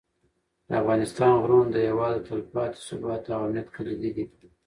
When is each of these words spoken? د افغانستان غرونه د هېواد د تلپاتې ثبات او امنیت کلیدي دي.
د 0.67 0.69
افغانستان 0.81 1.31
غرونه 1.41 1.69
د 1.73 1.77
هېواد 1.87 2.13
د 2.17 2.25
تلپاتې 2.29 2.77
ثبات 2.87 3.23
او 3.33 3.39
امنیت 3.45 3.67
کلیدي 3.75 4.11
دي. 4.15 4.25